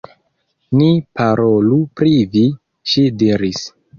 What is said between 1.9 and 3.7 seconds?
pri vi, ŝi diris.